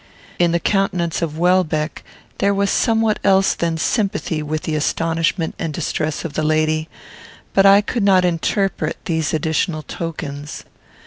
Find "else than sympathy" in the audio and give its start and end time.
3.23-4.41